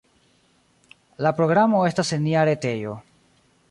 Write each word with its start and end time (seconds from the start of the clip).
La 1.27 1.33
programo 1.41 1.85
estas 1.93 2.13
en 2.19 2.27
nia 2.29 2.51
retejo. 2.53 3.01